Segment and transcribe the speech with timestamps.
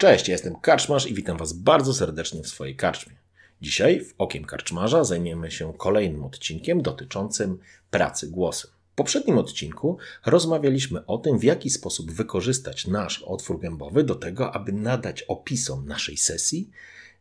[0.00, 3.16] Cześć, ja jestem Karczmarz i witam Was bardzo serdecznie w swojej karczmie.
[3.62, 7.58] Dzisiaj w Okiem Karczmarza zajmiemy się kolejnym odcinkiem dotyczącym
[7.90, 8.70] pracy głosem.
[8.92, 14.54] W poprzednim odcinku rozmawialiśmy o tym, w jaki sposób wykorzystać nasz otwór gębowy do tego,
[14.54, 16.70] aby nadać opisom naszej sesji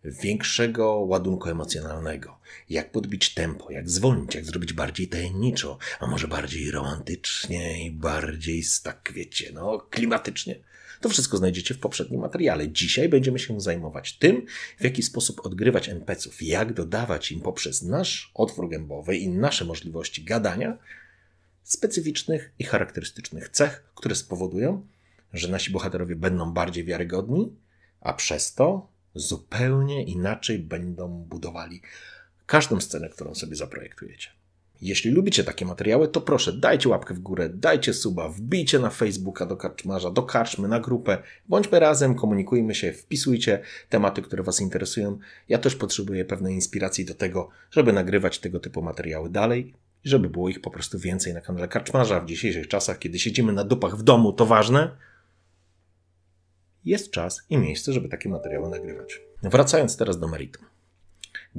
[0.03, 2.37] większego ładunku emocjonalnego.
[2.69, 8.63] Jak podbić tempo, jak zwolnić, jak zrobić bardziej tajemniczo, a może bardziej romantycznie i bardziej,
[8.83, 10.69] tak wiecie, no, klimatycznie.
[11.01, 12.71] To wszystko znajdziecie w poprzednim materiale.
[12.71, 14.45] Dzisiaj będziemy się zajmować tym,
[14.77, 20.23] w jaki sposób odgrywać NPC-ów, jak dodawać im poprzez nasz otwór gębowy i nasze możliwości
[20.23, 20.77] gadania
[21.63, 24.87] specyficznych i charakterystycznych cech, które spowodują,
[25.33, 27.55] że nasi bohaterowie będą bardziej wiarygodni,
[28.01, 31.81] a przez to zupełnie inaczej będą budowali
[32.45, 34.38] każdą scenę, którą sobie zaprojektujecie.
[34.81, 39.45] Jeśli lubicie takie materiały, to proszę dajcie łapkę w górę, dajcie suba, wbijcie na Facebooka
[39.45, 41.17] do karczmarza, do karczmy, na grupę.
[41.49, 45.19] Bądźmy razem, komunikujmy się, wpisujcie tematy, które Was interesują.
[45.49, 50.29] Ja też potrzebuję pewnej inspiracji do tego, żeby nagrywać tego typu materiały dalej i żeby
[50.29, 52.19] było ich po prostu więcej na kanale karczmarza.
[52.19, 54.97] W dzisiejszych czasach, kiedy siedzimy na dupach w domu, to ważne.
[56.85, 59.21] Jest czas i miejsce, żeby takie materiały nagrywać.
[59.43, 60.65] Wracając teraz do meritum.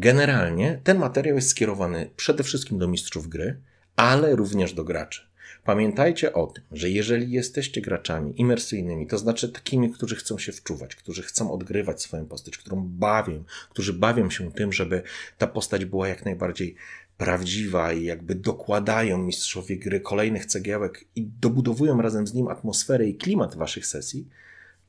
[0.01, 3.61] Generalnie ten materiał jest skierowany przede wszystkim do mistrzów gry,
[3.97, 5.23] ale również do graczy.
[5.65, 10.97] Pamiętajcie o tym, że jeżeli jesteście graczami imersyjnymi, to znaczy takimi, którzy chcą się wczuwać,
[10.97, 15.03] którzy chcą odgrywać swoją postać, którą bawią, którzy bawią się tym, żeby
[15.39, 16.75] ta postać była jak najbardziej
[17.19, 23.15] prawdziwa i jakby dokładają mistrzowie gry kolejnych cegiełek i dobudowują razem z nim atmosferę i
[23.15, 24.29] klimat waszych sesji,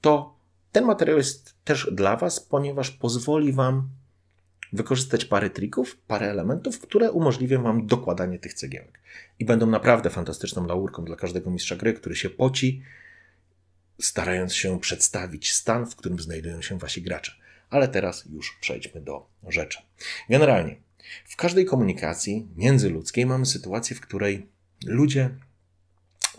[0.01, 0.35] to
[0.71, 3.89] ten materiał jest też dla was, ponieważ pozwoli wam
[4.73, 8.99] wykorzystać parę trików, parę elementów, które umożliwią Wam dokładanie tych cegiełek.
[9.39, 12.83] I będą naprawdę fantastyczną laurką dla każdego mistrza gry, który się poci,
[14.01, 17.31] starając się przedstawić stan, w którym znajdują się Wasi gracze.
[17.69, 19.79] Ale teraz już przejdźmy do rzeczy.
[20.29, 20.75] Generalnie,
[21.25, 24.47] w każdej komunikacji międzyludzkiej mamy sytuację, w której
[24.85, 25.29] ludzie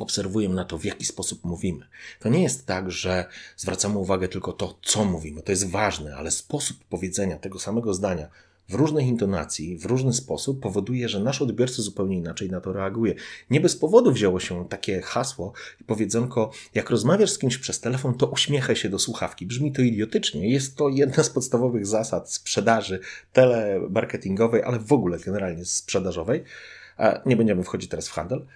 [0.03, 1.87] obserwuję na to, w jaki sposób mówimy.
[2.21, 3.25] To nie jest tak, że
[3.57, 5.43] zwracamy uwagę tylko to, co mówimy.
[5.43, 8.29] To jest ważne, ale sposób powiedzenia tego samego zdania
[8.69, 13.15] w różnej intonacji, w różny sposób powoduje, że nasz odbiorca zupełnie inaczej na to reaguje.
[13.51, 18.15] Nie bez powodu wzięło się takie hasło i powiedzonko, jak rozmawiasz z kimś przez telefon,
[18.15, 19.47] to uśmiechaj się do słuchawki.
[19.47, 20.51] Brzmi to idiotycznie.
[20.51, 23.01] Jest to jedna z podstawowych zasad sprzedaży
[23.33, 26.45] telemarketingowej, ale w ogóle generalnie sprzedażowej.
[27.27, 28.47] Nie będziemy wchodzić teraz w handel.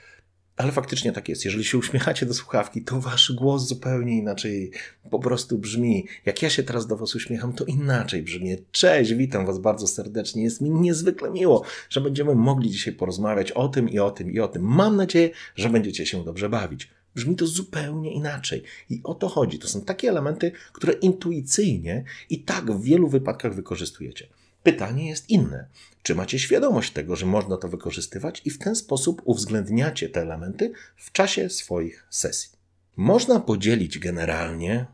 [0.56, 1.44] Ale faktycznie tak jest.
[1.44, 4.70] Jeżeli się uśmiechacie do słuchawki, to wasz głos zupełnie inaczej
[5.10, 6.06] po prostu brzmi.
[6.26, 8.56] Jak ja się teraz do was uśmiecham, to inaczej brzmi.
[8.72, 10.42] Cześć, witam was bardzo serdecznie.
[10.42, 14.40] Jest mi niezwykle miło, że będziemy mogli dzisiaj porozmawiać o tym i o tym i
[14.40, 14.62] o tym.
[14.62, 16.88] Mam nadzieję, że będziecie się dobrze bawić.
[17.14, 18.62] Brzmi to zupełnie inaczej.
[18.90, 19.58] I o to chodzi.
[19.58, 24.26] To są takie elementy, które intuicyjnie i tak w wielu wypadkach wykorzystujecie.
[24.66, 25.68] Pytanie jest inne.
[26.02, 30.72] Czy macie świadomość tego, że można to wykorzystywać i w ten sposób uwzględniacie te elementy
[30.96, 32.50] w czasie swoich sesji?
[32.96, 34.86] Można podzielić generalnie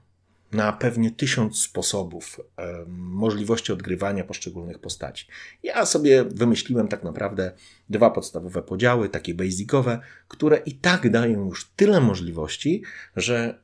[0.52, 5.26] na pewnie tysiąc sposobów e, możliwości odgrywania poszczególnych postaci.
[5.62, 7.52] Ja sobie wymyśliłem tak naprawdę
[7.88, 12.82] dwa podstawowe podziały, takie basicowe, które i tak dają już tyle możliwości,
[13.16, 13.62] że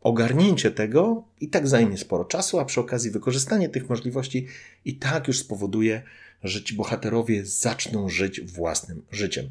[0.00, 4.46] ogarnięcie tego i tak zajmie sporo czasu, a przy okazji wykorzystanie tych możliwości
[4.84, 6.02] i tak już spowoduje,
[6.42, 9.50] że ci bohaterowie zaczną żyć własnym życiem.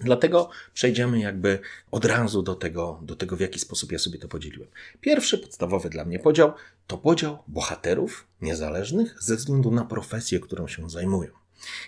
[0.00, 1.58] Dlatego przejdziemy jakby
[1.90, 4.68] od razu do tego, do tego, w jaki sposób ja sobie to podzieliłem.
[5.00, 6.52] Pierwszy podstawowy dla mnie podział
[6.86, 11.30] to podział bohaterów niezależnych ze względu na profesję, którą się zajmują.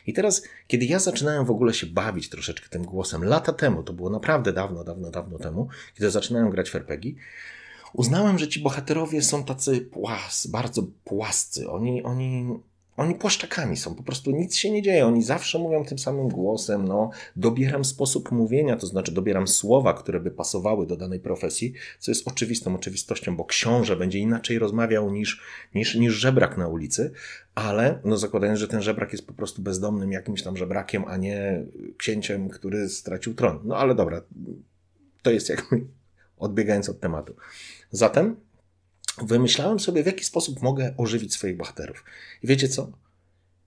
[0.06, 3.92] I teraz, kiedy ja zaczynałem w ogóle się bawić troszeczkę tym głosem, lata temu, to
[3.92, 7.12] było naprawdę dawno, dawno, dawno temu, kiedy zaczynałem grać w RPG,
[7.94, 11.70] uznałem, że ci bohaterowie są tacy płas, bardzo płascy.
[11.70, 12.46] Oni, oni
[12.96, 15.06] oni płaszczakami są, po prostu nic się nie dzieje.
[15.06, 16.88] Oni zawsze mówią tym samym głosem.
[16.88, 22.10] No, dobieram sposób mówienia, to znaczy dobieram słowa, które by pasowały do danej profesji, co
[22.10, 25.42] jest oczywistą oczywistością, bo książę będzie inaczej rozmawiał niż,
[25.74, 27.12] niż, niż żebrak na ulicy,
[27.54, 31.64] ale no, zakładając, że ten żebrak jest po prostu bezdomnym jakimś tam żebrakiem, a nie
[31.96, 33.60] księciem, który stracił tron.
[33.64, 34.22] No ale dobra,
[35.22, 35.86] to jest jakby
[36.38, 37.36] odbiegając od tematu.
[37.90, 38.36] Zatem
[39.22, 42.04] wymyślałem sobie, w jaki sposób mogę ożywić swoich bohaterów.
[42.42, 42.92] I wiecie co?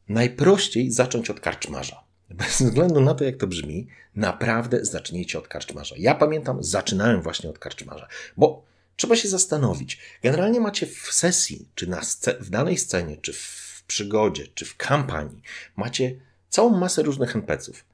[0.10, 2.04] Najprościej zacząć od karczmarza.
[2.30, 5.96] Bez względu na to, jak to brzmi, naprawdę zacznijcie od karczmarza.
[5.98, 8.66] Ja pamiętam, zaczynałem właśnie od karczmarza, bo
[8.96, 10.00] trzeba się zastanowić.
[10.24, 12.02] Generalnie macie w sesji, czy na
[12.40, 15.42] w danej scenie, czy w przygodzie, czy w kampanii,
[15.76, 16.16] macie
[16.50, 17.86] całą masę różnych NPC-ów.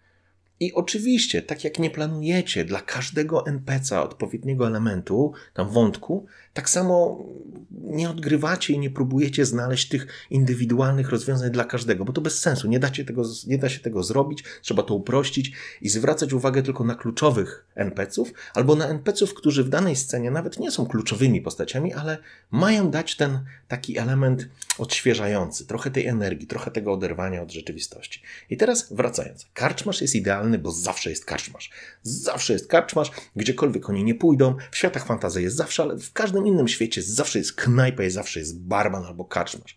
[0.63, 7.25] I oczywiście, tak jak nie planujecie dla każdego NPC'a odpowiedniego elementu, tam wątku, tak samo
[7.71, 12.68] nie odgrywacie i nie próbujecie znaleźć tych indywidualnych rozwiązań dla każdego, bo to bez sensu.
[12.68, 15.51] Nie, dacie tego, nie da się tego zrobić, trzeba to uprościć
[15.81, 20.59] i zwracać uwagę tylko na kluczowych NPC-ów albo na NPC-ów, którzy w danej scenie nawet
[20.59, 22.18] nie są kluczowymi postaciami, ale
[22.51, 28.21] mają dać ten taki element odświeżający, trochę tej energii, trochę tego oderwania od rzeczywistości.
[28.50, 29.45] I teraz wracając.
[29.54, 31.70] Karczmasz jest idealny, bo zawsze jest karczmasz.
[32.04, 34.56] Zawsze jest karczmasz, gdziekolwiek oni nie pójdą.
[34.72, 38.40] W światach fantazji jest zawsze, ale w każdym innym świecie zawsze jest knajpa i zawsze
[38.40, 39.76] jest barman albo karczmarz.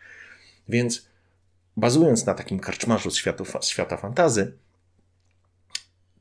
[0.68, 1.06] Więc
[1.76, 4.58] bazując na takim karczmarzu z, światu, z świata fantazy,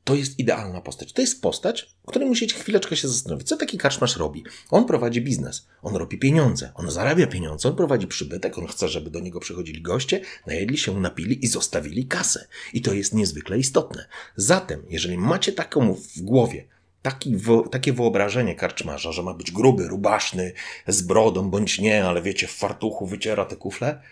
[0.06, 1.12] to jest idealna postać.
[1.12, 3.48] To jest postać, o której musicie chwileczkę się zastanowić.
[3.48, 4.44] Co taki karczmarz robi?
[4.70, 9.10] On prowadzi biznes, on robi pieniądze, on zarabia pieniądze, on prowadzi przybytek, on chce, żeby
[9.10, 12.46] do niego przychodzili goście, najedli się, napili i zostawili kasę.
[12.72, 14.06] I to jest niezwykle istotne.
[14.36, 16.64] Zatem, jeżeli macie taką w głowie,
[17.02, 17.36] taki,
[17.70, 20.52] takie wyobrażenie karczmarza, że ma być gruby, rubaszny,
[20.86, 24.02] z brodą bądź nie, ale wiecie, w fartuchu wyciera te kufle,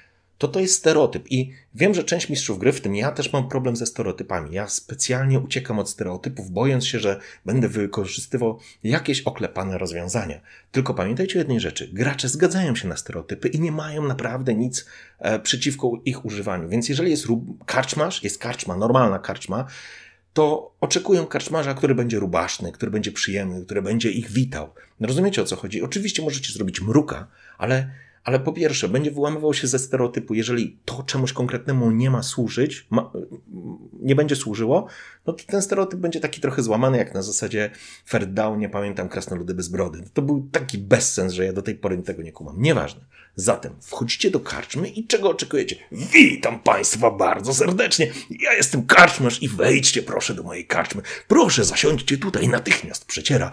[0.45, 1.33] to to jest stereotyp.
[1.33, 4.55] I wiem, że część mistrzów gry, w tym ja też mam problem ze stereotypami.
[4.55, 10.41] Ja specjalnie uciekam od stereotypów, bojąc się, że będę wykorzystywał jakieś oklepane rozwiązania.
[10.73, 11.89] Tylko pamiętajcie o jednej rzeczy.
[11.93, 14.87] Gracze zgadzają się na stereotypy i nie mają naprawdę nic
[15.19, 16.69] e, przeciwko ich używaniu.
[16.69, 17.27] Więc jeżeli jest
[17.67, 19.67] karczmarz, jest karczma, normalna karczma,
[20.33, 24.71] to oczekują karczmarza, który będzie rubaszny, który będzie przyjemny, który będzie ich witał.
[25.01, 25.83] Rozumiecie o co chodzi?
[25.83, 27.27] Oczywiście możecie zrobić mruka,
[27.59, 27.91] ale
[28.25, 32.87] ale po pierwsze, będzie wyłamywał się ze stereotypu, jeżeli to czemuś konkretnemu nie ma służyć,
[32.91, 33.13] ma,
[33.93, 34.87] nie będzie służyło,
[35.27, 37.71] no to ten stereotyp będzie taki trochę złamany, jak na zasadzie
[38.07, 40.05] Fair nie pamiętam, krasnoludy bez brody.
[40.15, 42.63] To był taki bezsens, że ja do tej pory tego nie kumam.
[42.63, 43.01] Nieważne.
[43.37, 45.77] Zatem wchodzicie do karczmy i czego oczekujecie?
[45.93, 48.13] Witam Państwa bardzo serdecznie.
[48.31, 51.03] Ja jestem karczmarz i wejdźcie proszę do mojej karczmy.
[51.29, 53.05] Proszę zasiądźcie tutaj natychmiast.
[53.05, 53.53] Przeciera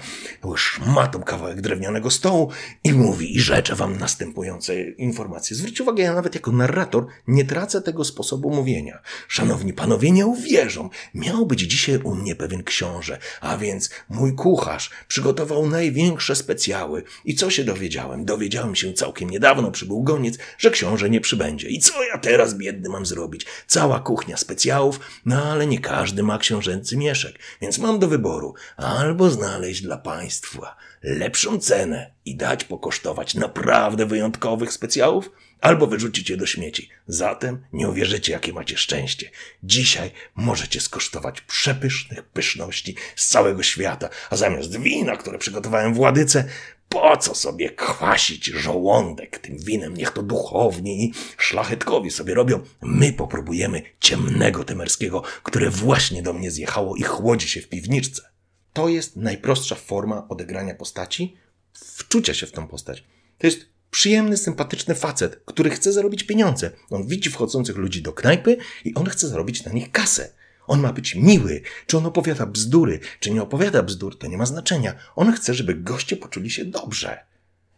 [0.56, 2.51] szmatą kawałek drewnianego stołu
[2.83, 4.61] i mówi i rzeczę Wam następujące
[4.98, 5.56] informacje.
[5.56, 9.02] Zwróćcie uwagę, ja nawet jako narrator nie tracę tego sposobu mówienia.
[9.28, 10.90] Szanowni Panowie, nie uwierzą.
[11.13, 17.04] Miał być dzisiaj u mnie pewien książę, a więc mój kucharz przygotował największe specjały.
[17.25, 18.25] I co się dowiedziałem?
[18.25, 21.69] Dowiedziałem się całkiem niedawno, przybył goniec, że książę nie przybędzie.
[21.69, 23.46] I co ja teraz biedny mam zrobić?
[23.68, 29.30] Cała kuchnia specjałów, no ale nie każdy ma książęcy mieszek, więc mam do wyboru albo
[29.30, 35.31] znaleźć dla państwa lepszą cenę i dać pokosztować naprawdę wyjątkowych specjałów,
[35.62, 36.89] albo wyrzucić je do śmieci.
[37.07, 39.30] Zatem nie uwierzycie, jakie macie szczęście.
[39.63, 46.44] Dzisiaj możecie skosztować przepysznych pyszności z całego świata, a zamiast wina, które przygotowałem w Ładyce,
[46.89, 49.97] po co sobie kwasić żołądek tym winem?
[49.97, 52.63] Niech to duchowni i szlachetkowie sobie robią.
[52.81, 58.31] My popróbujemy ciemnego temerskiego, które właśnie do mnie zjechało i chłodzi się w piwniczce.
[58.73, 61.37] To jest najprostsza forma odegrania postaci,
[61.73, 63.04] wczucia się w tą postać.
[63.37, 66.71] To jest przyjemny, sympatyczny facet, który chce zarobić pieniądze.
[66.90, 70.30] On widzi wchodzących ludzi do knajpy i on chce zarobić na nich kasę.
[70.68, 71.61] On ma być miły.
[71.87, 74.95] Czy on opowiada bzdury, czy nie opowiada bzdur, to nie ma znaczenia.
[75.16, 77.31] On chce, żeby goście poczuli się dobrze.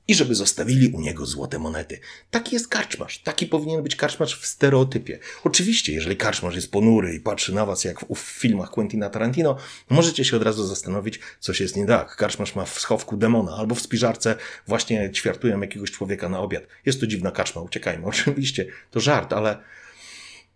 [0.07, 1.99] I żeby zostawili u niego złote monety.
[2.31, 3.19] Taki jest karczmarz.
[3.19, 5.19] Taki powinien być karczmarz w stereotypie.
[5.43, 9.57] Oczywiście, jeżeli karczmarz jest ponury i patrzy na was jak w, w filmach Quentina Tarantino,
[9.89, 12.15] możecie się od razu zastanowić, coś jest nie tak.
[12.15, 14.35] Karczmarz ma w schowku demona, albo w spiżarce
[14.67, 16.63] właśnie ćwiartują jakiegoś człowieka na obiad.
[16.85, 18.05] Jest to dziwna karczma, uciekajmy.
[18.13, 19.57] Oczywiście, to żart, ale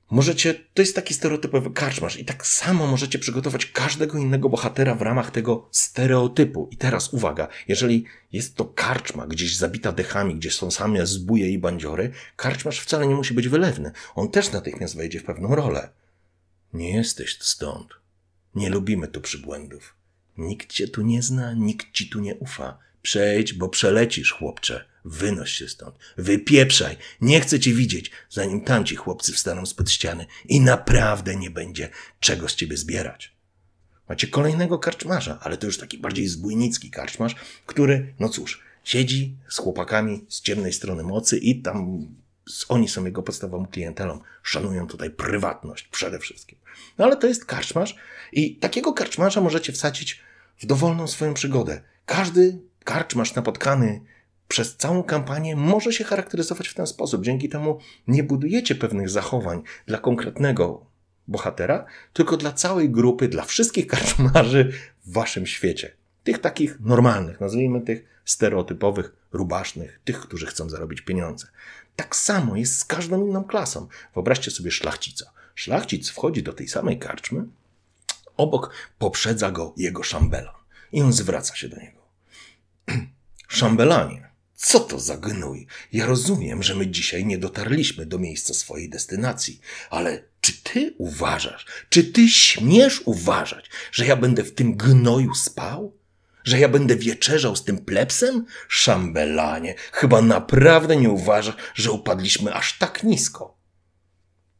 [0.10, 5.02] Możecie, to jest taki stereotypowy karczmarz i tak samo możecie przygotować każdego innego bohatera w
[5.02, 6.70] ramach tego stereotypu.
[6.72, 11.60] I teraz uwaga, jeżeli jest to karczma gdzieś zabita dechami, gdzie są same zbóje i
[11.60, 13.92] bandziory, karczmarz wcale nie musi być wylewny.
[14.16, 15.90] On też natychmiast wejdzie w pewną rolę.
[16.74, 17.90] Nie jesteś stąd.
[18.56, 19.96] Nie lubimy tu przybłędów.
[20.38, 22.78] Nikt cię tu nie zna, nikt ci tu nie ufa.
[23.02, 24.86] Przejdź, bo przelecisz, chłopcze.
[25.08, 30.62] Wynoś się stąd, wypieprzaj, nie chcę cię widzieć, zanim tamci chłopcy wstaną spod ściany i
[30.62, 33.38] naprawdę nie będzie czego z ciebie zbierać.
[34.10, 37.36] Macie kolejnego karczmarza, ale to już taki bardziej zbójnicki karczmarz,
[37.66, 42.08] który, no cóż, siedzi z chłopakami z ciemnej strony mocy i tam
[42.70, 44.20] oni są jego podstawową klientelą.
[44.44, 46.58] Szanują tutaj prywatność przede wszystkim.
[46.98, 47.96] No ale to jest karczmarz
[48.32, 50.22] i takiego karczmarza możecie wsadzić
[50.58, 51.82] w dowolną swoją przygodę.
[52.06, 54.02] Każdy karczmarz napotkany
[54.48, 57.24] przez całą kampanię może się charakteryzować w ten sposób.
[57.24, 60.86] Dzięki temu nie budujecie pewnych zachowań dla konkretnego
[61.28, 64.72] bohatera, tylko dla całej grupy, dla wszystkich karczmarzy
[65.06, 65.92] w waszym świecie.
[66.24, 71.48] Tych takich normalnych, nazwijmy tych stereotypowych, rubasznych, tych, którzy chcą zarobić pieniądze.
[71.96, 73.88] Tak samo jest z każdą inną klasą.
[74.14, 75.32] Wyobraźcie sobie szlachcica.
[75.56, 77.46] Szlachcic wchodzi do tej samej karczmy,
[78.38, 80.56] obok poprzedza go jego szambelan
[80.92, 82.02] i on zwraca się do niego.
[83.48, 84.27] Szambelanie,
[84.58, 85.68] co to za gnój?
[85.94, 89.60] Ja rozumiem, że my dzisiaj nie dotarliśmy do miejsca swojej destynacji,
[89.90, 95.98] ale czy ty uważasz, czy ty śmiesz uważać, że ja będę w tym gnoju spał?
[96.44, 98.46] Że ja będę wieczerzał z tym plepsem?
[98.68, 103.58] Szambelanie, chyba naprawdę nie uważasz, że upadliśmy aż tak nisko.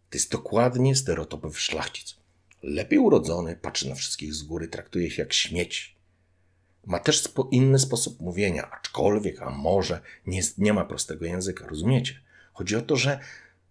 [0.10, 2.16] To jest dokładnie stereotypowy szlachcic.
[2.64, 5.97] Lepiej urodzony, patrzy na wszystkich z góry, traktuje się jak śmieci.
[6.88, 12.22] Ma też spo, inny sposób mówienia, aczkolwiek, a może nie, nie ma prostego języka, rozumiecie?
[12.54, 13.20] Chodzi o to, że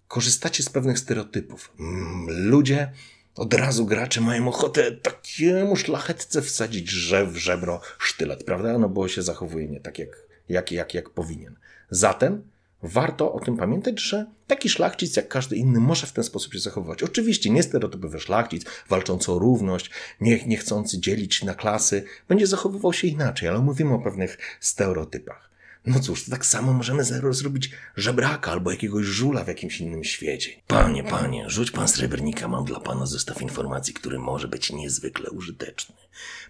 [0.08, 1.72] korzystacie z pewnych stereotypów.
[1.80, 2.92] Mm, ludzie,
[3.34, 8.78] od razu gracze mają ochotę takiemu szlachetce wsadzić żew w żebro sztylet, prawda?
[8.78, 11.56] No bo się zachowuje nie tak, jak, jak, jak, jak powinien.
[11.90, 12.42] Zatem
[12.82, 16.58] warto o tym pamiętać, że taki szlachcic, jak każdy inny, może w ten sposób się
[16.58, 17.02] zachowywać.
[17.02, 19.90] Oczywiście nie stereotypowy szlachcic, walczący o równość,
[20.20, 25.55] nie, nie chcący dzielić na klasy, będzie zachowywał się inaczej, ale mówimy o pewnych stereotypach.
[25.86, 30.50] No cóż, to tak samo możemy zrobić żebraka albo jakiegoś żula w jakimś innym świecie.
[30.66, 35.94] Panie, panie, rzuć pan srebrnika, mam dla pana zestaw informacji, który może być niezwykle użyteczny.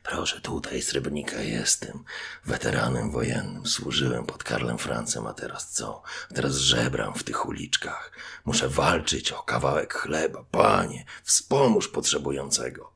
[0.03, 2.05] Proszę, tutaj srebrnika jestem.
[2.45, 6.03] Weteranem wojennym, służyłem pod Karlem Francem, a teraz co?
[6.35, 8.13] Teraz żebram w tych uliczkach.
[8.45, 10.45] Muszę walczyć o kawałek chleba.
[10.51, 12.93] Panie, wspomóż potrzebującego.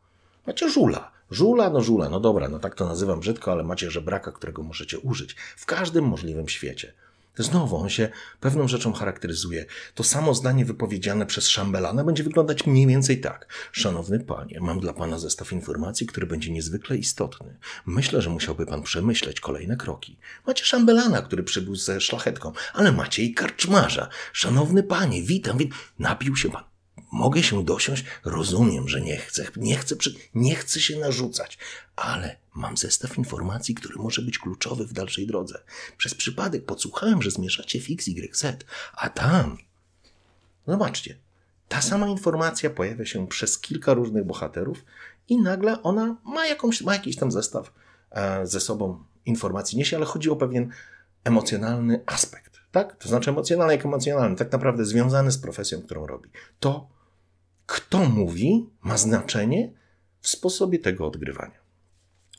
[0.46, 4.32] Macie żula Żula, no żula, no dobra, no tak to nazywam brzydko, ale macie żebraka,
[4.32, 6.92] którego możecie użyć w każdym możliwym świecie.
[7.38, 8.08] Znowu on się
[8.40, 9.66] pewną rzeczą charakteryzuje.
[9.94, 13.46] To samo zdanie wypowiedziane przez szambelana będzie wyglądać mniej więcej tak.
[13.72, 17.56] Szanowny panie, mam dla pana zestaw informacji, który będzie niezwykle istotny.
[17.86, 20.16] Myślę, że musiałby pan przemyśleć kolejne kroki.
[20.46, 24.08] Macie szambelana, który przybył ze szlachetką, ale macie i karczmarza.
[24.32, 25.78] Szanowny panie, witam, witam.
[25.98, 26.69] Napił się pan
[27.12, 29.96] Mogę się dosiąść, rozumiem, że nie chcę, nie chcę,
[30.34, 31.58] nie chcę się narzucać,
[31.96, 35.62] ale mam zestaw informacji, który może być kluczowy w dalszej drodze.
[35.96, 38.44] Przez przypadek podsłuchałem, że zmierzacie w XYZ,
[38.94, 39.58] a tam.
[40.66, 41.16] Zobaczcie,
[41.68, 44.84] ta sama informacja pojawia się przez kilka różnych bohaterów
[45.28, 47.72] i nagle ona ma, jakąś, ma jakiś tam zestaw
[48.10, 50.70] e, ze sobą informacji niesie, ale chodzi o pewien
[51.24, 52.60] emocjonalny aspekt.
[52.72, 52.96] Tak?
[52.96, 56.30] To znaczy emocjonalny jak emocjonalny, tak naprawdę związany z profesją, którą robi.
[56.60, 56.88] To
[57.70, 59.72] kto mówi, ma znaczenie
[60.20, 61.60] w sposobie tego odgrywania.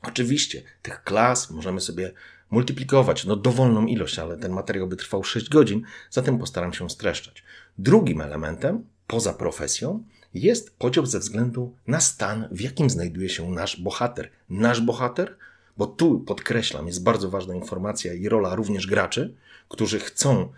[0.04, 2.14] Oczywiście tych klas możemy sobie
[2.50, 7.44] multiplikować, no dowolną ilość, ale ten materiał by trwał 6 godzin, zatem postaram się streszczać.
[7.78, 13.82] Drugim elementem, poza profesją, jest podział ze względu na stan, w jakim znajduje się nasz
[13.82, 14.30] bohater.
[14.50, 15.38] Nasz bohater,
[15.78, 19.36] bo tu podkreślam, jest bardzo ważna informacja i rola również graczy,
[19.70, 20.52] którzy chcą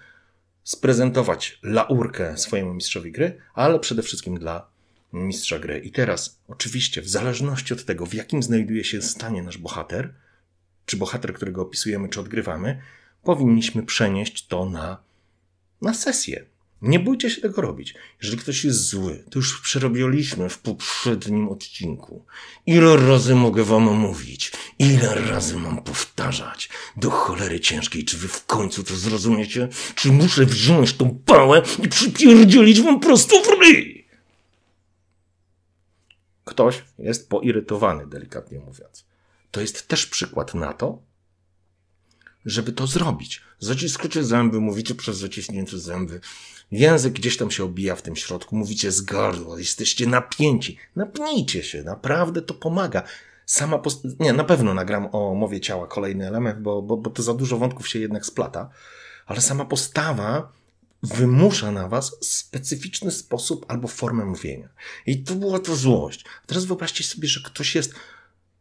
[0.64, 4.68] sprezentować laurkę swojemu mistrzowi gry, ale przede wszystkim dla
[5.14, 5.80] mistrza gry.
[5.80, 10.14] I teraz, oczywiście, w zależności od tego, w jakim znajduje się stanie nasz bohater,
[10.86, 12.82] czy bohater, którego opisujemy, czy odgrywamy,
[13.24, 15.04] powinniśmy przenieść to na,
[15.82, 16.46] na sesję.
[16.84, 17.94] Nie bójcie się tego robić.
[18.22, 22.26] Jeżeli ktoś jest zły, to już przerobiliśmy w poprzednim odcinku.
[22.66, 24.52] Ile razy mogę wam mówić?
[24.80, 26.70] Ile razy mam powtarzać?
[26.98, 29.70] Do cholery ciężkiej, czy wy w końcu to zrozumiecie?
[29.96, 34.08] Czy muszę wziąć tą pałę i przypierdzielić wam prosto w ryj?
[36.46, 39.06] Ktoś jest poirytowany, delikatnie mówiąc.
[39.52, 41.02] To jest też przykład na to,
[42.46, 43.42] żeby to zrobić.
[43.60, 46.20] Zaciskacie zęby, mówicie przez zaciśnięte zęby.
[46.72, 50.78] Język gdzieś tam się obija w tym środku, mówicie z gardła, jesteście napięci.
[50.96, 53.04] Napnijcie się, naprawdę to pomaga.
[53.46, 57.24] Sama post- Nie, na pewno nagram o mowie ciała kolejny element, bo, bo, bo to
[57.24, 58.70] za dużo wątków się jednak splata,
[59.26, 60.52] ale sama postawa
[61.04, 64.70] wymusza na was specyficzny sposób albo formę mówienia.
[65.06, 66.26] I to była to złość.
[66.48, 67.94] Teraz wyobraźcie sobie, że ktoś jest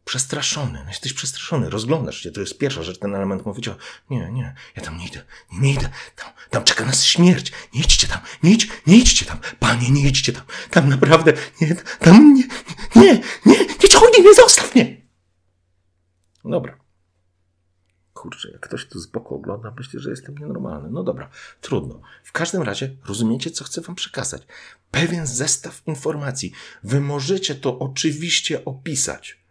[0.04, 3.76] Przestraszony, no jesteś przestraszony, rozglądasz się, to jest pierwsza rzecz, ten element mówi, o,
[4.10, 7.80] nie, nie, ja tam nie idę, nie, nie idę, tam, tam czeka nas śmierć, nie
[7.80, 12.34] idźcie tam, nie idź, nie idźcie tam, panie, nie idźcie tam, tam naprawdę, nie, tam
[12.34, 12.44] nie,
[12.96, 15.02] nie, nie, nie ciągnij mnie, zostaw mnie.
[16.44, 16.78] Dobra.
[18.12, 20.90] Kurczę, jak ktoś tu z boku ogląda, myśli, że jestem nienormalny.
[20.90, 21.30] No dobra,
[21.60, 22.00] trudno.
[22.24, 24.42] W każdym razie rozumiecie, co chcę wam przekazać.
[24.90, 26.52] Pewien zestaw informacji.
[26.82, 29.41] Wy możecie to oczywiście opisać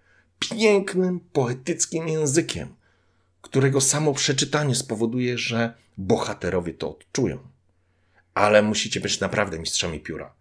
[0.49, 2.75] pięknym, poetyckim językiem,
[3.41, 7.37] którego samo przeczytanie spowoduje, że bohaterowie to odczują.
[8.33, 10.33] Ale musicie być naprawdę mistrzami pióra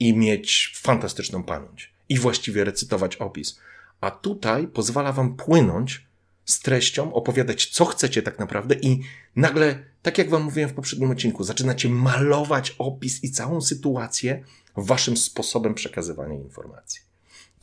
[0.00, 3.58] i mieć fantastyczną pamięć i właściwie recytować opis.
[4.00, 6.06] A tutaj pozwala wam płynąć
[6.44, 9.00] z treścią, opowiadać, co chcecie tak naprawdę, i
[9.36, 14.44] nagle, tak jak Wam mówiłem w poprzednim odcinku, zaczynacie malować opis i całą sytuację
[14.76, 17.00] Waszym sposobem przekazywania informacji.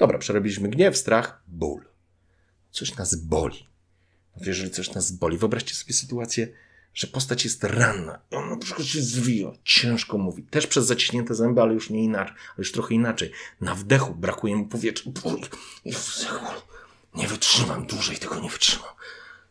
[0.02, 1.86] Dobra, przerobiliśmy gniew, strach, ból.
[2.72, 3.68] Coś nas boli.
[4.38, 6.48] Jeżeli coś nas boli, wyobraźcie sobie sytuację,
[6.94, 8.20] że postać jest ranna.
[8.32, 10.44] On na przykład się zwija, ciężko mówi.
[10.44, 13.32] Też przez zaciśnięte zęby, ale już nie inaczej, ale już trochę inaczej.
[13.62, 15.12] Na wdechu brakuje mu powietrza.
[17.16, 18.90] Nie wytrzymam dłużej tego, nie wytrzymam.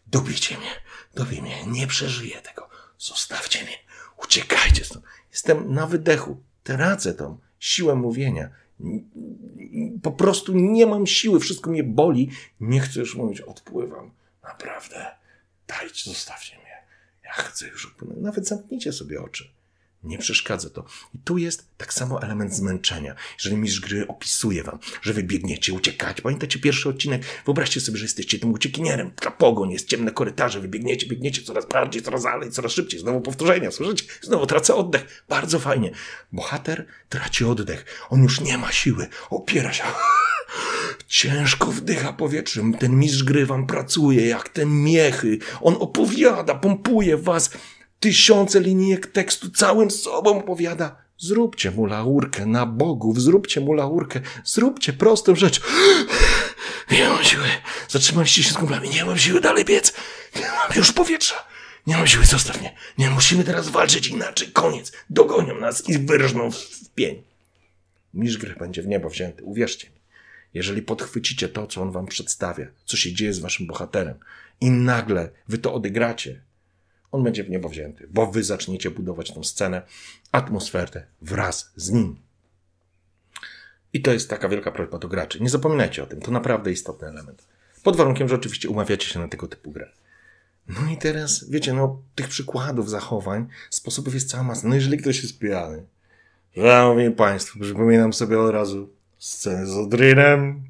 [0.07, 0.71] Dobijcie mnie,
[1.14, 2.69] dobij mnie, nie przeżyję tego.
[2.99, 3.78] Zostawcie mnie,
[4.25, 5.04] uciekajcie stąd.
[5.33, 8.50] Jestem na wydechu, tracę tą siłę mówienia.
[10.02, 12.30] Po prostu nie mam siły, wszystko mnie boli.
[12.60, 14.10] Nie chcę już mówić, odpływam.
[14.42, 15.06] Naprawdę.
[15.66, 16.82] Dajcie, zostawcie mnie.
[17.25, 18.20] Ja chcę już odpłynąć.
[18.20, 19.50] Nawet zamknijcie sobie oczy.
[20.04, 20.85] Nie przeszkadza to.
[21.14, 23.14] I tu jest tak samo element zmęczenia.
[23.38, 26.23] Jeżeli mistrz gry opisuje wam, że wy biegniecie, uciekacie.
[26.23, 27.23] Pamiętacie pierwszy odcinek?
[27.47, 29.11] Wyobraźcie sobie, że jesteście tym uciekinierem.
[29.11, 33.00] Ta pogoń, jest ciemne korytarze, wy biegniecie, biegniecie coraz bardziej, coraz dalej, coraz szybciej.
[33.00, 34.04] Znowu powtórzenia, słyszycie?
[34.23, 35.25] Znowu tracę oddech.
[35.28, 35.90] Bardzo fajnie.
[36.33, 38.07] Bohater traci oddech.
[38.11, 39.07] On już nie ma siły.
[39.30, 39.85] Opiera się.
[41.09, 42.75] Ciężko wdycha powietrzem.
[42.75, 45.38] Ten mistrz gry wam pracuje jak te miechy.
[45.61, 47.50] On opowiada, pompuje was
[48.00, 50.97] tysiące linijek tekstu całym sobą opowiada.
[51.19, 55.61] Zróbcie mu laurkę na bogów, zróbcie mu laurkę, zróbcie prostą rzecz.
[56.90, 57.47] Nie mam siły.
[57.88, 59.92] Zatrzymaliście się z kumplami, nie mam siły dalej biec.
[60.37, 61.35] Nie mam już powietrza.
[61.87, 62.76] Nie mam siły, zostaw mnie.
[62.99, 64.49] Nie musimy teraz walczyć inaczej.
[64.52, 64.92] Koniec.
[65.11, 67.23] Dogonią nas i wyrżną w pień.
[68.14, 70.00] Misz gry będzie w niebo wzięty, uwierzcie mi.
[70.54, 74.14] Jeżeli podchwycicie to, co on wam przedstawia, co się dzieje z waszym bohaterem
[74.61, 76.40] i nagle wy to odegracie,
[77.12, 79.83] on będzie w niebo wzięty, bo wy zaczniecie budować tą scenę,
[80.33, 82.16] atmosferę wraz z nim.
[83.92, 85.42] I to jest taka wielka prośba do graczy.
[85.42, 87.46] Nie zapominajcie o tym, to naprawdę istotny element.
[87.83, 89.88] Pod warunkiem, że oczywiście umawiacie się na tego typu grę.
[90.68, 94.68] No i teraz, wiecie, no, tych przykładów zachowań, sposobów jest cała masa.
[94.68, 95.85] No jeżeli ktoś jest pijany,
[96.55, 100.62] Szanowni Państwo, przypominam sobie od razu scenę z Odrinem,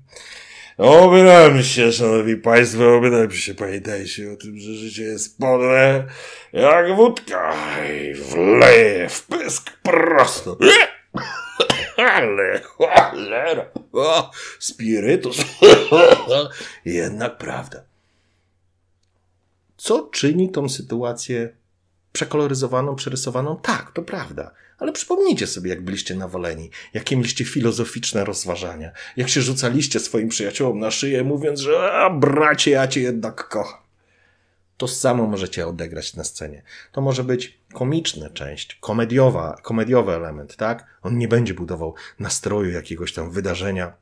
[0.80, 6.06] Obydam się, szanowni państwo, obydam się, pamiętajcie o tym, że życie jest podłe
[6.52, 7.54] jak wódka
[7.92, 10.56] i wleje w pysk prosto.
[11.96, 15.44] Ale cholera, o, spirytus,
[16.84, 17.82] jednak prawda.
[19.76, 21.48] Co czyni tą sytuację
[22.12, 23.56] przekoloryzowaną, przerysowaną?
[23.56, 24.50] Tak, to prawda.
[24.78, 30.78] Ale przypomnijcie sobie, jak byliście nawaleni, jakie mieliście filozoficzne rozważania, jak się rzucaliście swoim przyjaciołom
[30.78, 33.80] na szyję, mówiąc, że a, bracie, ja cię jednak kocham.
[34.76, 36.62] To samo możecie odegrać na scenie.
[36.92, 40.86] To może być komiczna część, komediowa, komediowy element, tak?
[41.02, 43.92] On nie będzie budował nastroju jakiegoś tam wydarzenia,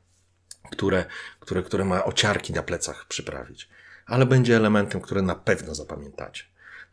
[0.71, 1.05] które,
[1.39, 3.69] które, które ma ociarki na plecach przyprawić,
[4.05, 6.43] ale będzie elementem, który na pewno zapamiętacie.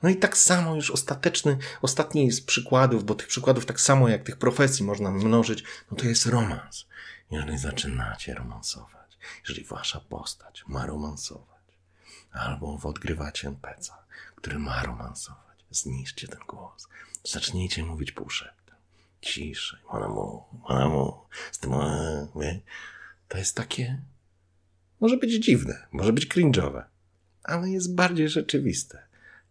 [0.02, 4.22] No i tak samo już ostateczny, ostatni z przykładów, bo tych przykładów tak samo jak
[4.22, 6.86] tych profesji można mnożyć, no to jest romans.
[7.30, 11.62] Jeżeli zaczynacie romansować, jeżeli wasza postać ma romansować,
[12.32, 13.92] albo odgrywacie NPC,
[14.36, 16.88] który ma romansować, zniszczcie ten głos.
[17.24, 18.76] Zacznijcie mówić półszeptem.
[19.20, 20.02] Ciszej, mon
[20.68, 21.14] amour,
[21.52, 21.72] z tym,
[23.28, 24.02] to jest takie,
[25.00, 26.82] może być dziwne, może być cringe'owe,
[27.42, 29.05] ale jest bardziej rzeczywiste.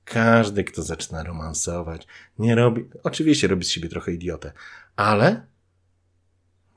[0.06, 2.08] Każdy, kto zaczyna romansować,
[2.40, 2.86] nie robi.
[3.04, 4.52] Oczywiście robi z siebie trochę idiotę,
[4.96, 5.46] ale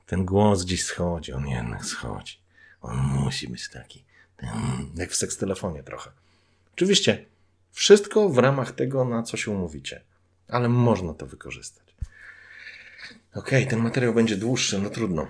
[0.05, 2.39] ten głos gdzieś schodzi, on jednak schodzi.
[2.81, 4.03] On musi być taki,
[4.95, 6.11] jak w seks telefonie trochę.
[6.73, 7.25] Oczywiście,
[7.71, 10.01] wszystko w ramach tego, na co się umówicie,
[10.47, 11.95] ale można to wykorzystać.
[13.33, 15.27] Okej, okay, ten materiał będzie dłuższy, no trudno.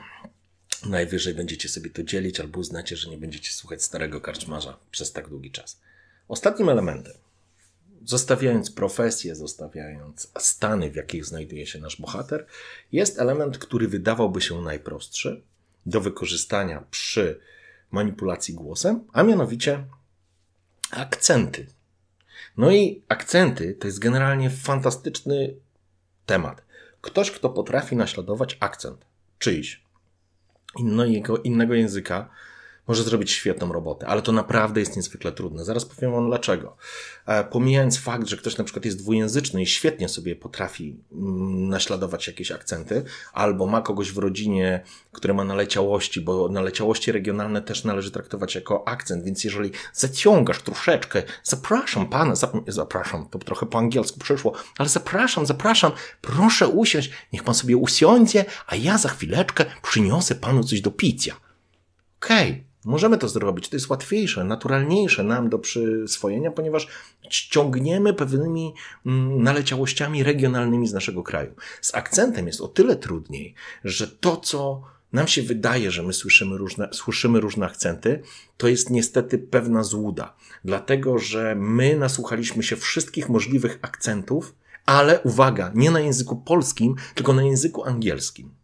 [0.86, 5.30] Najwyżej będziecie sobie to dzielić, albo uznacie, że nie będziecie słuchać starego karczmarza przez tak
[5.30, 5.80] długi czas.
[6.28, 7.14] Ostatnim elementem,
[8.06, 12.46] zostawiając profesję, zostawiając stany, w jakich znajduje się nasz bohater,
[12.92, 15.44] jest element, który wydawałby się najprostszy
[15.86, 17.40] do wykorzystania przy
[17.92, 19.84] manipulacji głosem, a mianowicie
[20.92, 21.68] akcenty.
[22.58, 25.56] No i akcenty to jest generalnie fantastyczny
[26.26, 26.62] temat.
[27.02, 29.06] Ktoś, kto potrafi naśladować akcent
[29.40, 29.84] czyjś
[30.78, 32.30] innego, innego języka,
[32.90, 35.66] może zrobić świetną robotę, ale to naprawdę jest niezwykle trudne.
[35.66, 36.78] Zaraz powiem Wam dlaczego.
[37.26, 42.28] E, pomijając fakt, że ktoś na przykład jest dwujęzyczny i świetnie sobie potrafi mm, naśladować
[42.28, 48.12] jakieś akcenty, albo ma kogoś w rodzinie, który ma naleciałości, bo naleciałości regionalne też należy
[48.12, 52.34] traktować jako akcent, więc jeżeli zaciągasz troszeczkę, zapraszam Pana,
[52.68, 58.46] zapraszam, to trochę po angielsku przyszło, ale zapraszam, zapraszam, proszę usiąść, niech Pan sobie usiądzie,
[58.68, 61.36] a ja za chwileczkę przyniosę Panu coś do picia.
[62.20, 62.69] Okej, okay.
[62.86, 63.70] Możemy to zrobić.
[63.70, 66.88] To jest łatwiejsze, naturalniejsze nam do przyswojenia, ponieważ
[67.30, 68.74] ściągniemy pewnymi
[69.06, 71.54] mm, naleciałościami regionalnymi z naszego kraju.
[71.82, 74.82] Z akcentem jest o tyle trudniej, że to, co
[75.14, 78.22] nam się wydaje, że my słyszymy różne, słyszymy różne akcenty,
[78.58, 80.36] to jest niestety pewna złuda.
[80.66, 87.34] Dlatego, że my nasłuchaliśmy się wszystkich możliwych akcentów, ale uwaga, nie na języku polskim, tylko
[87.34, 88.59] na języku angielskim.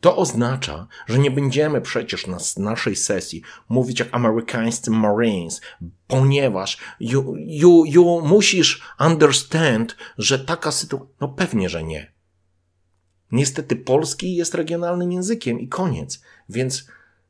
[0.00, 5.60] To oznacza, że nie będziemy przecież na naszej sesji mówić jak amerykańscy Marines,
[6.06, 11.14] ponieważ you, you, you musisz understand, że taka sytuacja.
[11.20, 12.12] No pewnie, że nie.
[13.32, 16.22] Niestety polski jest regionalnym językiem i koniec.
[16.48, 16.86] Więc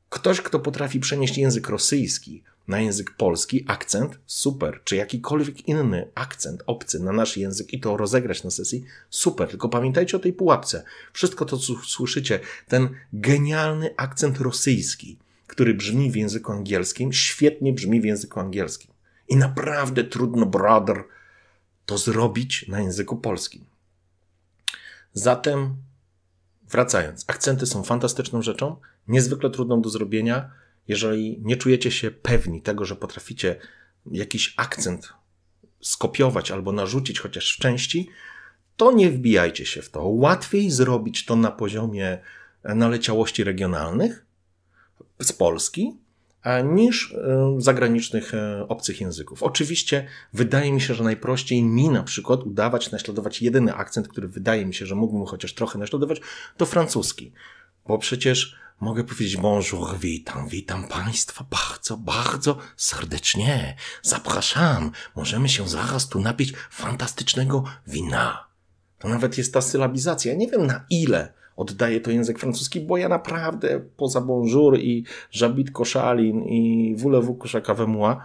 [0.08, 6.62] ktoś, kto potrafi przenieść język rosyjski na język polski, akcent, super, czy jakikolwiek inny akcent
[6.66, 9.48] obcy na nasz język i to rozegrać na sesji, super.
[9.48, 10.84] Tylko pamiętajcie o tej pułapce.
[11.12, 18.00] Wszystko to, co słyszycie, ten genialny akcent rosyjski, który brzmi w języku angielskim, świetnie brzmi
[18.00, 18.90] w języku angielskim.
[19.28, 21.04] I naprawdę trudno, brother,
[21.86, 23.64] to zrobić na języku polskim.
[25.12, 25.76] Zatem,
[26.68, 28.76] wracając, akcenty są fantastyczną rzeczą,
[29.08, 30.59] niezwykle trudną do zrobienia,
[30.90, 33.56] jeżeli nie czujecie się pewni tego, że potraficie
[34.12, 35.12] jakiś akcent
[35.80, 38.08] skopiować albo narzucić chociaż w części,
[38.76, 40.04] to nie wbijajcie się w to.
[40.04, 42.18] Łatwiej zrobić to na poziomie
[42.64, 44.26] naleciałości regionalnych
[45.18, 45.96] z Polski,
[46.64, 49.42] niż e, zagranicznych e, obcych języków.
[49.42, 54.66] Oczywiście wydaje mi się, że najprościej mi na przykład udawać naśladować jedyny akcent, który wydaje
[54.66, 56.20] mi się, że mógłbym chociaż trochę naśladować,
[56.56, 57.32] to francuski.
[57.86, 63.76] Bo przecież mogę powiedzieć bonjour, witam, witam Państwa bardzo, bardzo serdecznie.
[64.02, 68.44] Zapraszam, możemy się zaraz tu napić fantastycznego wina.
[68.98, 70.34] To nawet jest ta sylabizacja.
[70.34, 75.70] Nie wiem na ile oddaje to język francuski, bo ja naprawdę poza bonjour i żabit
[75.70, 78.16] koszalin i voulez-vous moi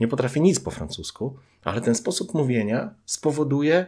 [0.00, 3.86] nie potrafię nic po francusku, ale ten sposób mówienia spowoduje,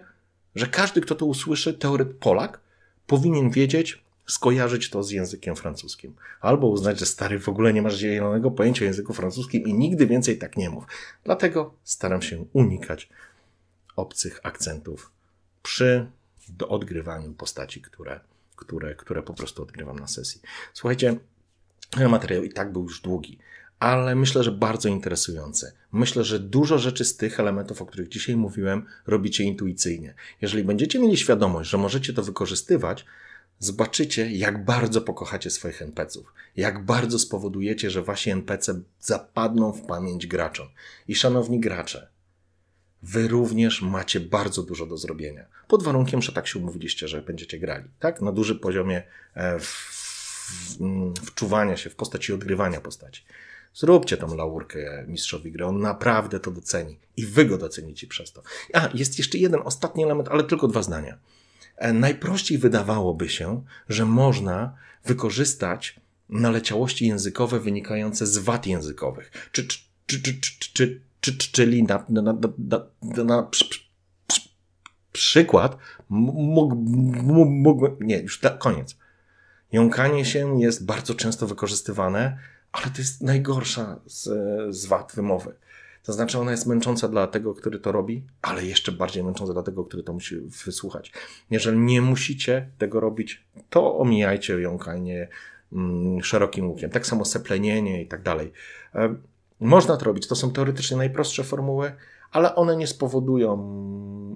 [0.55, 2.61] że każdy, kto to usłyszy, teoret Polak,
[3.07, 6.15] powinien wiedzieć, skojarzyć to z językiem francuskim.
[6.41, 10.07] Albo uznać, że stary w ogóle nie masz zielonego pojęcia o języku francuskim i nigdy
[10.07, 10.85] więcej tak nie mów.
[11.25, 13.09] Dlatego staram się unikać
[13.97, 15.13] obcych akcentów
[15.63, 16.07] przy
[16.69, 18.21] odgrywaniu postaci, które,
[18.57, 20.41] które, które po prostu odgrywam na sesji.
[20.75, 21.17] Słuchajcie,
[22.09, 23.39] materiał i tak był już długi,
[23.79, 25.73] ale myślę, że bardzo interesujący.
[25.93, 30.15] Myślę, że dużo rzeczy z tych elementów, o których dzisiaj mówiłem, robicie intuicyjnie.
[30.41, 33.05] Jeżeli będziecie mieli świadomość, że możecie to wykorzystywać,
[33.61, 40.27] zobaczycie, jak bardzo pokochacie swoich NPC-ów, jak bardzo spowodujecie, że wasi NPC zapadną w pamięć
[40.27, 40.69] graczom.
[41.09, 42.09] I szanowni gracze,
[43.03, 45.45] wy również macie bardzo dużo do zrobienia.
[45.69, 48.21] Pod warunkiem, że tak się umówiliście, że będziecie grali, tak?
[48.21, 49.03] Na dużym poziomie
[49.35, 53.25] e, w, w, mm, wczuwania się w postaci odgrywania postaci.
[53.75, 58.43] Zróbcie tą laurkę mistrzowi gry, on naprawdę to doceni i wy go docenicie przez to.
[58.73, 61.19] A, jest jeszcze jeden ostatni element, ale tylko dwa zdania.
[61.81, 69.79] E, najprościej wydawałoby się, że można wykorzystać naleciałości językowe wynikające z wad językowych, czy, czy,
[70.07, 73.65] czy, czy, czy, czy, czy czyli na, na, na, na, na przy,
[74.27, 74.41] przy,
[75.13, 75.77] przykład
[76.09, 78.97] mógłbym, nie, już koniec.
[79.73, 82.39] Jąkanie się jest bardzo często wykorzystywane,
[82.73, 84.25] ale to jest najgorsza z,
[84.77, 85.55] z wad wymowy.
[86.03, 89.63] To znaczy, ona jest męcząca dla tego, który to robi, ale jeszcze bardziej męcząca dla
[89.63, 90.37] tego, który to musi
[90.67, 91.13] wysłuchać.
[91.51, 95.29] Jeżeli nie musicie tego robić, to omijajcie jąkanie
[95.73, 96.91] mm, szerokim łukiem.
[96.91, 98.53] Tak samo seplenienie i tak dalej.
[99.61, 100.27] Można to robić.
[100.27, 101.93] To są teoretycznie najprostsze formuły,
[102.31, 103.57] ale one nie spowodują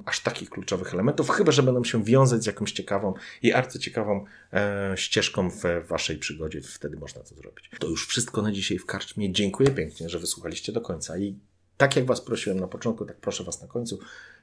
[0.04, 4.92] aż takich kluczowych elementów, chyba że będą się wiązać z jakąś ciekawą i arcyciekawą e,
[4.96, 6.60] ścieżką w waszej przygodzie.
[6.60, 7.70] Wtedy można to zrobić.
[7.78, 9.32] To już wszystko na dzisiaj w karczmie.
[9.32, 11.38] Dziękuję pięknie, że wysłuchaliście do końca i
[11.76, 13.98] tak jak Was prosiłem na początku, tak proszę Was na końcu.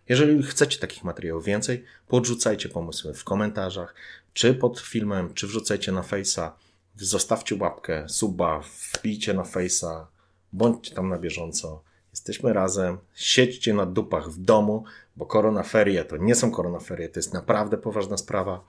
[0.10, 3.96] Jeżeli chcecie takich materiałów więcej, podrzucajcie pomysły w komentarzach,
[4.34, 6.52] czy pod filmem, czy wrzucajcie na Face'a.
[6.96, 8.64] Zostawcie łapkę, suba,
[8.94, 10.06] wbijcie na Face'a,
[10.54, 11.84] bądźcie tam na bieżąco.
[12.12, 14.84] Jesteśmy razem, siedźcie na dupach w domu,
[15.16, 18.64] bo koronaferie to nie są koronaferie, to jest naprawdę poważna sprawa.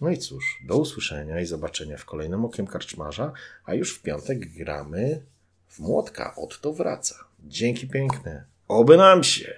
[0.00, 3.32] No i cóż, do usłyszenia i zobaczenia w kolejnym Okiem Karczmarza,
[3.64, 5.22] a już w piątek gramy
[5.68, 6.34] w Młotka.
[6.36, 7.31] Otto wraca.
[7.44, 8.44] Dzięki piękne.
[8.68, 9.54] Oby nam się.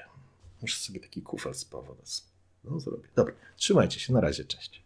[0.62, 2.02] Muszę sobie taki kufel powodu.
[2.64, 3.08] No zrobię.
[3.16, 4.12] Dobra, trzymajcie się.
[4.12, 4.83] Na razie, cześć.